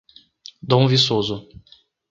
Dom 0.67 0.87
Viçoso 0.87 1.47